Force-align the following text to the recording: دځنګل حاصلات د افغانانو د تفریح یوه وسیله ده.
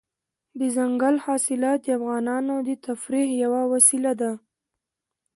دځنګل 0.59 1.15
حاصلات 1.25 1.79
د 1.83 1.87
افغانانو 1.97 2.55
د 2.67 2.69
تفریح 2.85 3.29
یوه 3.43 3.61
وسیله 3.73 4.11
ده. 4.21 4.31